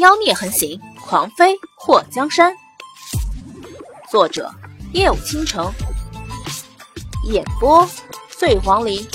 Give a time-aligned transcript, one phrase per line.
[0.00, 2.56] 妖孽横行，狂妃祸江山。
[4.10, 4.50] 作者：
[4.94, 5.70] 夜舞倾城，
[7.28, 7.86] 演播：
[8.30, 9.06] 醉黄林。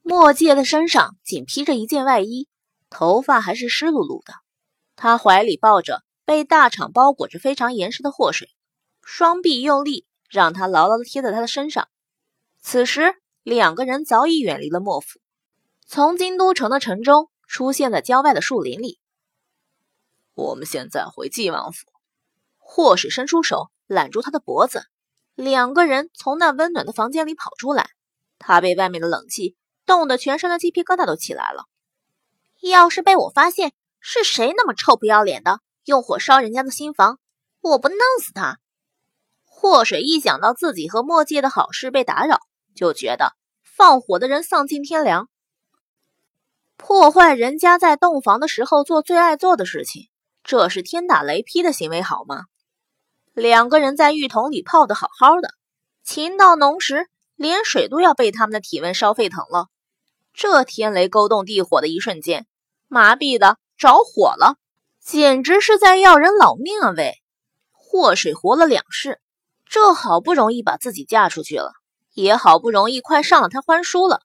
[0.00, 2.48] 墨界的身上仅披着一件外衣，
[2.88, 4.32] 头发还是湿漉漉的。
[4.96, 8.48] 他怀里抱着被大氅包裹着、非常严实的祸水，
[9.02, 11.88] 双臂用力，让他牢牢地贴在他的身上。
[12.62, 15.20] 此时，两个人早已远离了莫府，
[15.86, 17.28] 从京都城的城中。
[17.48, 19.00] 出现在郊外的树林里。
[20.34, 21.86] 我们现在回晋王府。
[22.58, 24.84] 霍水伸出手揽住他的脖子，
[25.34, 27.88] 两个人从那温暖的房间里跑出来。
[28.38, 29.56] 他被外面的冷气
[29.86, 31.64] 冻得全身的鸡皮疙瘩都起来了。
[32.60, 37.18] 要是被我发现是谁那么臭不要脸的用火烧人家的新房，
[37.60, 38.58] 我不弄死他！
[39.44, 42.40] 霍水一想到自己和墨界的好事被打扰，
[42.74, 43.32] 就觉得
[43.64, 45.30] 放火的人丧尽天良。
[46.78, 50.08] 破坏人家在洞房的时候做最爱做的事情，
[50.42, 52.44] 这是天打雷劈的行为，好吗？
[53.34, 55.50] 两个人在浴桶里泡得好好的，
[56.02, 59.66] 情到浓时，连水都要被他们的体温烧沸腾了。
[60.32, 62.46] 这天雷勾动地火的一瞬间，
[62.86, 64.56] 麻痹的着火了，
[65.00, 66.94] 简直是在要人老命啊！
[66.96, 67.16] 喂，
[67.72, 69.20] 祸水活了两世，
[69.66, 71.72] 这好不容易把自己嫁出去了，
[72.14, 74.22] 也好不容易快上了他欢书了。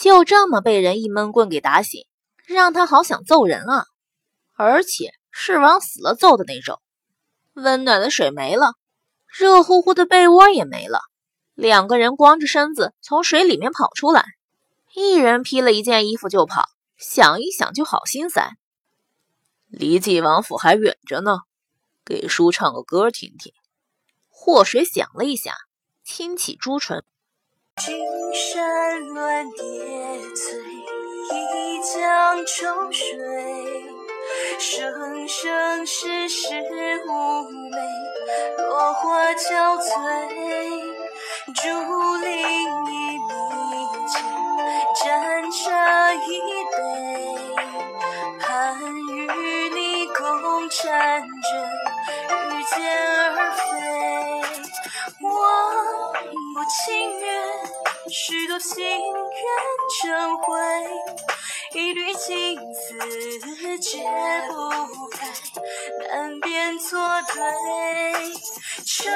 [0.00, 2.06] 就这么被人一闷棍给打醒，
[2.46, 3.84] 让他好想揍人啊！
[4.54, 6.80] 而且是往死了揍的那种。
[7.54, 8.74] 温暖的水没了，
[9.26, 11.00] 热乎乎的被窝也没了。
[11.56, 14.24] 两个人光着身子从水里面跑出来，
[14.94, 16.68] 一人披了一件衣服就跑。
[16.96, 18.52] 想一想就好心塞。
[19.66, 21.38] 离晋王府还远着呢，
[22.04, 23.52] 给叔唱个歌听听。
[24.28, 25.56] 祸水想了一下，
[26.04, 27.04] 轻启朱唇。
[27.80, 27.96] 君
[28.34, 29.87] 山峦叠，
[32.38, 33.18] 江秋水，
[34.60, 36.54] 生生世世
[37.04, 37.76] 妩媚，
[38.58, 39.90] 落花憔悴。
[41.52, 41.68] 竹
[42.18, 43.26] 林一米
[44.06, 44.22] 间，
[45.02, 46.38] 盏茶一
[46.76, 46.78] 杯，
[48.40, 50.78] 盼与你共婵娟，
[52.30, 52.76] 御剑
[53.34, 53.60] 而飞。
[55.22, 55.26] 我
[56.54, 57.26] 不情愿。
[58.10, 58.78] 许多心
[60.00, 60.58] 成灰，
[61.74, 64.04] 一缕青丝解
[64.48, 65.26] 不开，
[66.08, 66.98] 难辨错
[67.32, 67.42] 对。
[68.84, 69.12] 唱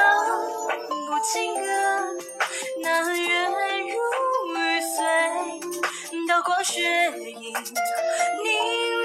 [0.88, 1.62] 不尽歌，
[2.82, 3.49] 那月
[3.81, 3.87] 如
[4.56, 4.99] 玉碎，
[6.28, 6.81] 刀光血
[7.21, 7.53] 影，
[8.43, 8.49] 宁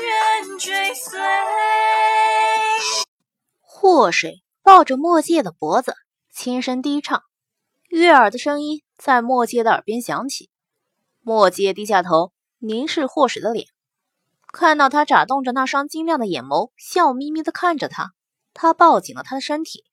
[0.02, 1.20] 愿追随。
[3.62, 5.96] 祸水抱着墨界的脖子，
[6.34, 7.24] 轻声低唱，
[7.90, 8.84] 悦耳的声音。
[8.98, 10.50] 在墨界的耳边响起，
[11.28, 13.68] 墨界低下头凝视霍水的脸，
[14.54, 18.14] 看到他眨动着那双晶亮的眼眸，笑眯眯的看着他。
[18.54, 19.84] 他抱紧了他的身体，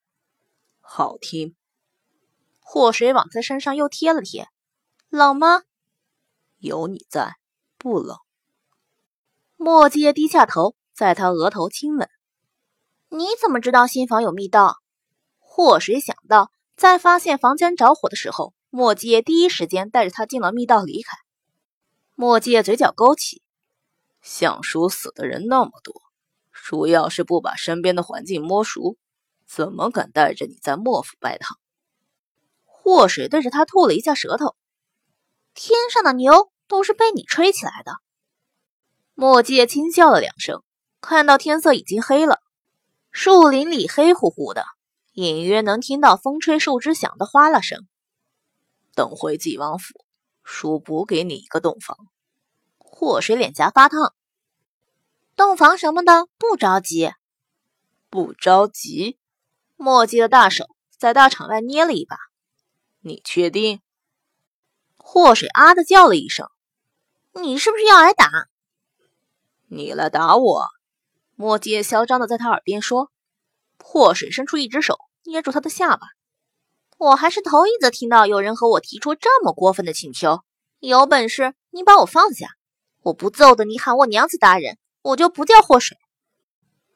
[0.81, 1.57] 好听。
[2.61, 4.47] 霍水往他身上又贴了贴，
[5.09, 5.65] 冷吗？
[6.59, 7.35] 有你在，
[7.79, 8.17] 不冷。
[9.57, 12.09] 墨界低下头，在他额头亲吻。
[13.09, 14.77] 你怎么知道新房有密道？
[15.41, 18.55] 霍水想到，在发现房间着火的时候。
[18.71, 21.17] 墨界第一时间带着他进了密道，离开。
[22.17, 23.43] 墨界嘴角勾起，
[24.23, 26.01] 相叔死的人那么多，
[26.53, 28.97] 叔要是不把身边的环境摸熟，
[29.47, 31.59] 怎么敢带着你在莫府拜堂？
[32.65, 34.55] 祸水对着他吐了一下舌头。
[35.55, 37.93] 天上的牛都是被你吹起来的。
[39.15, 40.63] 墨界轻笑了两声，
[41.01, 42.41] 看到天色已经黑了，
[43.11, 44.65] 树林里黑乎乎的，
[45.15, 47.87] 隐约能听到风吹树枝响的哗啦声。
[48.95, 50.04] 等回纪王府，
[50.45, 51.97] 叔补给你一个洞房。
[52.79, 54.15] 祸水脸颊发烫，
[55.35, 57.13] 洞房什么的不着急，
[58.09, 59.19] 不着急。
[59.77, 60.67] 墨迹的大手
[60.97, 62.17] 在大场外捏了一把，
[63.01, 63.83] 你确定？
[64.97, 66.49] 祸水啊的叫了一声，
[67.33, 68.31] 你是不是要挨打？
[69.67, 70.67] 你来打我？
[71.35, 73.11] 墨迹嚣张的在他耳边说。
[73.87, 76.07] 祸水伸出一只手捏住他的下巴。
[77.05, 80.41] 我还是头一次听到有人和我提出这么过分的请求。
[80.81, 82.49] 有本事你把我放下，
[83.03, 85.99] 我不揍的你喊我娘子大人，我就不叫祸水。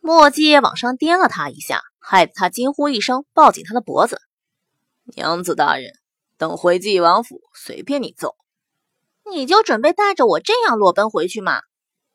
[0.00, 4.18] 墨迹往上颠了他一下，害得他惊呼一声，抱紧他的脖子。
[5.14, 5.92] 娘子大人，
[6.38, 8.34] 等回纪王府，随便你揍。
[9.30, 11.60] 你就准备带着我这样裸奔回去吗？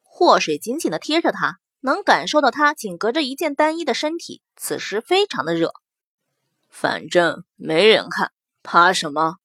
[0.02, 5.74] 祸水紧紧地贴着他，能感受到他仅隔着一件单衣的身体，此时非常的热。
[6.74, 8.32] 反正没人看，
[8.64, 9.36] 怕什么？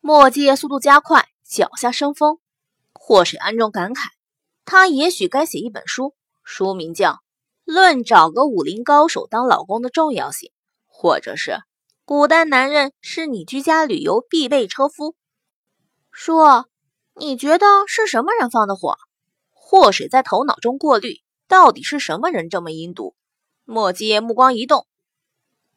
[0.00, 2.38] 墨界速度加快，脚下生风。
[2.92, 4.06] 祸水暗中感慨：
[4.64, 7.14] 他也许该写一本书，书名叫
[7.64, 10.48] 《论找个武林高手当老公的重要性》，
[10.86, 11.50] 或者是
[12.04, 15.06] 《古代男人是你居家旅游必备车夫》。
[16.12, 16.64] 叔，
[17.16, 18.96] 你觉得是什么人放的火？
[19.50, 23.16] 祸水在头脑中过滤，到底是什么人这么阴毒？
[23.64, 24.86] 莫季夜目光一动，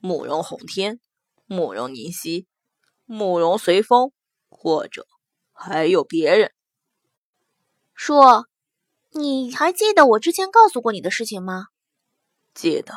[0.06, 1.00] 慕容宏天、
[1.46, 2.46] 慕容凝曦、
[3.06, 4.12] 慕容随风，
[4.50, 5.08] 或者
[5.54, 6.52] 还有别人。
[7.94, 8.16] 叔，
[9.12, 11.68] 你还记得我之前告诉过你的事情吗？
[12.54, 12.94] 记得。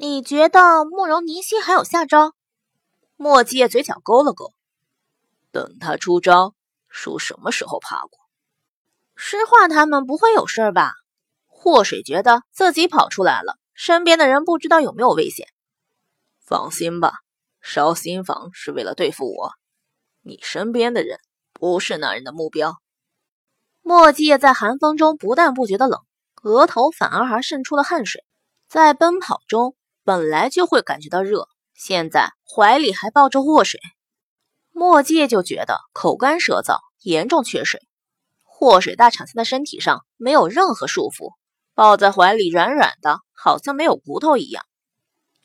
[0.00, 2.32] 你觉得慕容凝曦还有下招？
[3.16, 4.54] 莫季夜嘴角勾了勾。
[5.50, 6.54] 等他出招，
[6.88, 8.18] 叔什么时候怕过？
[9.14, 10.94] 诗画他们不会有事吧？
[11.48, 15.48] 祸水觉得自己跑出来了，身边的人不知道有没有危险。
[16.48, 17.12] 放心吧，
[17.60, 19.52] 烧新房是为了对付我，
[20.22, 21.18] 你身边的人
[21.52, 22.78] 不是那人的目标。
[23.82, 26.00] 墨迹在寒风中不但不觉得冷，
[26.42, 28.24] 额头反而还渗出了汗水。
[28.66, 33.78] 在奔跑中本来就会感觉到热，现在怀里还抱着祸水，
[34.70, 37.86] 墨迹就觉得口干舌燥，严重缺水。
[38.42, 41.34] 祸水大长现在身体上没有任何束缚，
[41.74, 44.64] 抱在怀里软软的，好像没有骨头一样。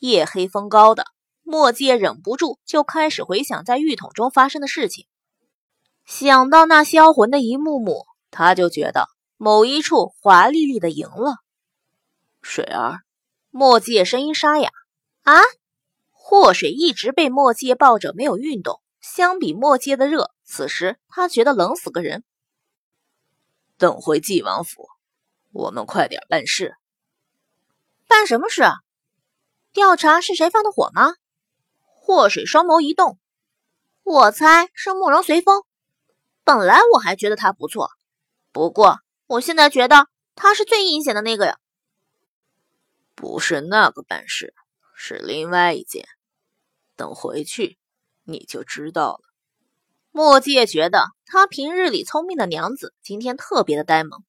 [0.04, 1.06] 夜黑风高的，
[1.44, 5.08] 墨界忍不住就开始回想在浴桶中发生的事情。
[6.04, 9.08] 想到那销魂的一幕幕，他就觉得
[9.38, 11.38] 某一处华丽丽的赢了。
[12.42, 13.00] 水儿，
[13.50, 14.72] 墨界声音沙哑。
[15.22, 15.40] 啊！
[16.12, 22.26] 祸水一直被墨界抱着没有运动，相比墨界的热，此时他觉得冷死个人。
[23.78, 24.90] 等回晋王府，
[25.54, 26.76] 我们快点办事。
[28.06, 28.64] 办什么事？
[28.64, 28.83] 啊
[29.74, 31.16] 调查是谁放的火吗？
[31.84, 33.18] 祸水双眸一动，
[34.04, 35.64] 我猜是慕容随风。
[36.44, 37.90] 本来我还觉得他不错，
[38.52, 41.58] 不过我现在觉得他是最阴险的那个呀。
[43.16, 44.54] 不是那个办事，
[44.94, 46.06] 是另外一件。
[46.96, 47.80] 等回去
[48.26, 49.22] 你就知道了。
[50.12, 54.24] 墨界觉得他平日里聪明的娘子今天特别的呆萌。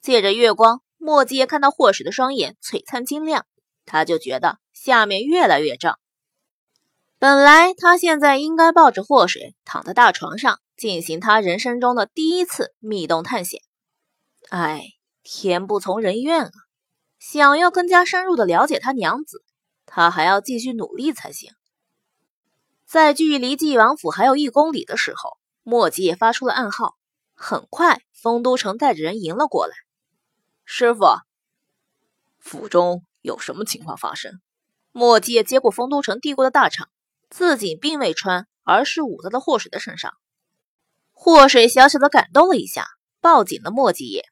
[0.00, 3.44] 借着月光，墨界看到祸水的双眼璀璨晶亮，
[3.84, 5.98] 他就觉得下面越来越胀。
[7.18, 13.60] 本来他现在应该抱着祸水躺在大床上，进行他人生中的第一次密洞探险。
[14.50, 14.84] 哎，
[15.24, 16.52] 天不从人愿啊！
[17.18, 19.42] 想要更加深入的了解他娘子，
[19.84, 21.50] 他还要继续努力才行。
[22.86, 26.94] 在距离晋王府还有一公里的时候，墨迹也发出了暗号。
[27.34, 29.74] 很快，丰都城带着人迎了过来。
[30.64, 31.04] 师傅，
[32.38, 34.40] 府中有什么情况发生？
[34.92, 36.86] 墨迹接过丰都城递过的大氅，
[37.30, 40.14] 自己并未穿，而是捂在了祸水的身上。
[41.12, 42.86] 祸水小小的感动了一下，
[43.20, 44.24] 抱紧了墨迹叶。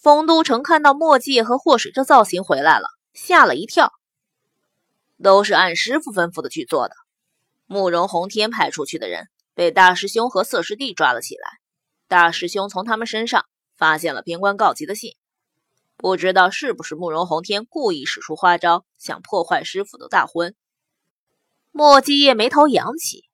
[0.00, 3.92] 丰都城看到墨迹和祸水这造型回来了，吓了一跳。
[5.22, 6.94] 都是按师傅吩咐的去做的。
[7.66, 11.48] 慕容宏天派出去的人被大师兄和色师弟抓了起来。
[12.08, 13.46] 大师兄从他们身上
[13.76, 15.16] 发现了边关告急的信，
[15.96, 20.54] 不知道是不是慕容宏天故意使出花招，想破坏师傅的大婚。
[21.70, 23.24] 莫继业眉头扬起，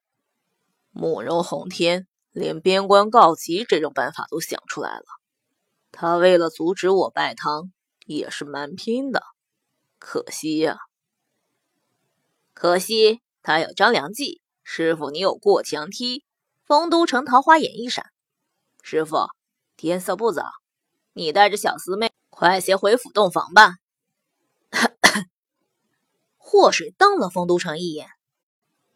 [0.91, 5.05] 慕容宏天连边关告急这种办法都想出来了，
[5.91, 7.73] 他为了阻止我拜堂
[8.07, 9.23] 也是蛮拼的，
[9.99, 10.79] 可惜呀，
[12.53, 13.21] 可惜。
[13.43, 16.25] 他有张良计，师傅你有过墙梯。
[16.63, 18.05] 丰都城桃花眼一闪，
[18.83, 19.29] 师傅，
[19.77, 20.45] 天色不早，
[21.15, 23.75] 你带着小师妹快些回府洞房吧。
[26.39, 28.09] 祸水瞪了丰都城一眼，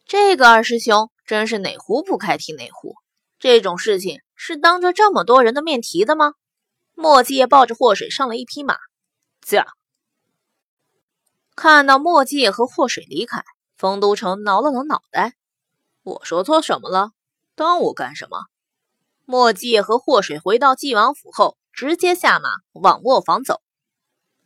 [0.03, 2.95] 这个二师兄真是哪壶不开提哪壶，
[3.37, 6.33] 这种事情是当着这么多人的面提的吗？
[6.95, 8.79] 墨迹也抱着祸水上了一匹马，
[9.41, 9.67] 驾。
[11.55, 13.43] 看到墨迹和祸水离开。
[13.77, 15.35] 丰都城挠了挠脑袋，
[16.01, 17.11] 我说错什么了？
[17.53, 18.45] 当我干什么？
[19.25, 23.61] 墨迹和祸水回到纪王府后，直接下马往卧房走。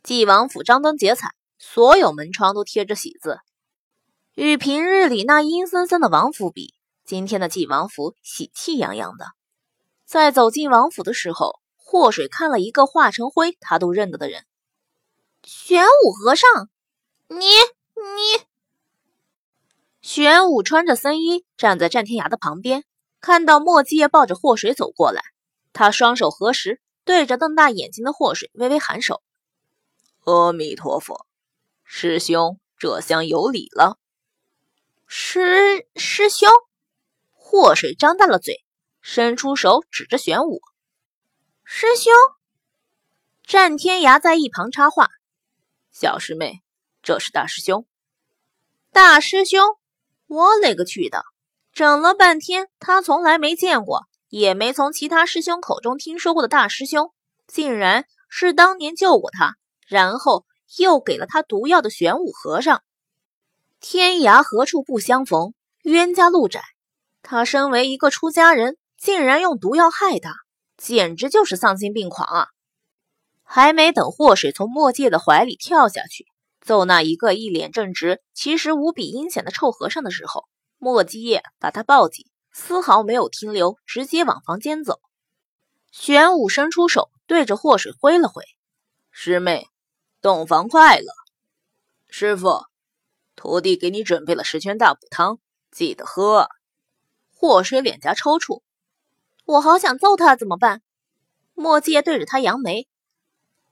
[0.02, 1.28] 纪王府张灯结彩，
[1.60, 3.38] 所有门窗都贴着喜字。
[4.34, 9.26] 与平日里那阴森森的王府比，今天的纪王府喜气洋洋的。
[10.04, 14.44] 在走进王府的时候，祸水看了一个化成灰他都认得的人——
[15.46, 16.68] 玄武和尚。
[17.28, 18.44] 你你。
[20.02, 22.82] 玄武穿着僧衣站在战天涯的旁边，
[23.20, 25.22] 看到墨迹抱着祸水走过来，
[25.72, 29.22] 他双手合十，对着瞪大眼睛的祸水微微颔首
[30.24, 31.26] ：“阿弥陀佛，
[31.84, 33.98] 师兄这厢有礼了。”
[35.06, 36.48] 师师兄，
[37.32, 38.64] 祸水张大了嘴，
[39.00, 40.60] 伸出手指着玄武
[41.64, 42.12] ：“师兄，
[43.42, 45.08] 战天涯在一旁插话
[45.90, 46.62] ：“小师妹，
[47.02, 47.86] 这是大师兄。”
[48.92, 49.76] 大师兄，
[50.26, 51.24] 我勒个去的！
[51.72, 57.12] 整了半天，他从来没见过，也没从其他师兄口中听说过的大师兄，
[57.46, 59.56] 竟然是当年救过他，
[59.86, 60.46] 然后
[60.78, 62.82] 又给了他毒药的玄武和尚。
[63.80, 66.62] 天涯何处不相逢，冤家路窄。
[67.22, 70.34] 他身为一个出家人，竟然用毒药害他，
[70.76, 72.46] 简直就是丧心病狂啊！
[73.42, 76.24] 还没等祸水从墨界的怀里跳下去，
[76.60, 80.44] 揍那一个一脸正直、其实无比阴险的臭和尚的时候，
[80.78, 85.00] 墨迹叶把他抱紧，丝毫没有停留，直接往房间走。
[85.90, 88.44] 玄武伸出手，对着祸水挥了挥
[89.10, 89.68] ：“师妹，
[90.20, 91.12] 洞房快乐！
[92.08, 92.64] 师傅，
[93.36, 95.38] 徒弟给你准备了十全大补汤，
[95.70, 96.48] 记得喝。”
[97.34, 98.62] 祸水脸颊抽搐
[99.46, 100.82] ：“我好想揍他，怎么办？”
[101.54, 102.88] 墨迹叶对着他扬眉：“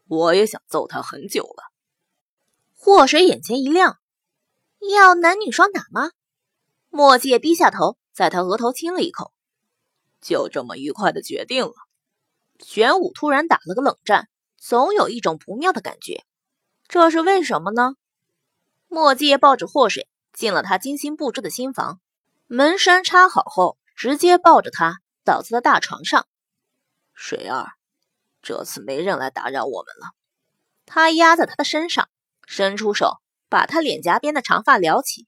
[0.08, 1.64] 我也想揍他很久了。”
[2.76, 3.98] 祸水眼前一亮
[4.94, 6.10] ：“要男女双打吗？”
[6.90, 9.32] 墨界低下头，在他额头亲了一口，
[10.20, 11.72] 就这么愉快的决定了。
[12.58, 16.24] 玄武突然打了个冷战，总有一种不妙的感觉，
[16.88, 17.94] 这是为什么呢？
[18.88, 22.00] 墨界抱着祸水进了他精心布置的新房，
[22.48, 26.26] 门栓插好后，直接抱着他倒在了大床上。
[27.14, 27.68] 水儿，
[28.42, 30.10] 这次没人来打扰我们了。
[30.86, 32.08] 他压在他的身上，
[32.48, 35.27] 伸出手把他脸颊边的长发撩起。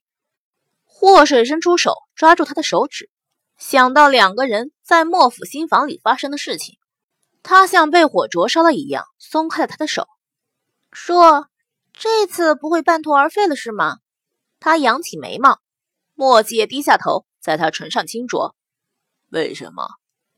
[1.01, 3.09] 祸水伸出手抓住他的手指，
[3.57, 6.77] 想到两个人在莫府新房里发生的事情，
[7.41, 10.07] 他像被火灼烧了一样松开了他的手，
[10.91, 11.47] 说
[11.91, 13.97] ：“这次不会半途而废了是吗？”
[14.61, 15.59] 他扬起眉毛，
[16.13, 18.53] 墨迹低下头，在他唇上轻啄。
[19.29, 19.87] 为什么？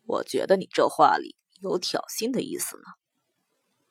[0.06, 2.84] 我觉得你这话里有挑衅的意思呢。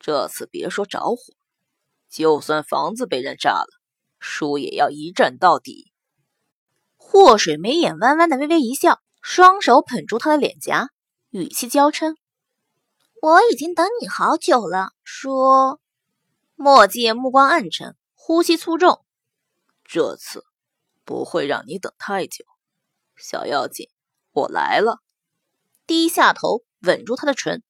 [0.01, 1.35] 这次别说着火，
[2.09, 3.69] 就算房子被人炸了，
[4.19, 5.92] 叔也要一战到底。
[7.13, 10.89] 祸水眉眼弯弯的，微微一笑，双手捧住他的脸颊，
[11.29, 12.17] 语气娇嗔
[13.21, 15.79] ：“我已经等你好久了。”说，
[16.55, 19.05] 墨界目光暗沉，呼吸粗重
[19.85, 20.47] ：“这次
[21.05, 22.47] 不会让你等太久，
[23.15, 23.91] 小妖精，
[24.33, 25.03] 我来了。”
[25.87, 27.63] 低下头吻住他的唇，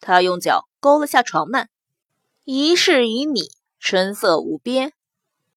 [0.00, 1.68] 他用脚勾了下床幔
[2.42, 4.92] ：“一世与你，春色无边。”